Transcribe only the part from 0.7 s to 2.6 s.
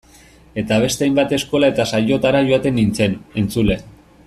beste hainbat eskola eta saiotara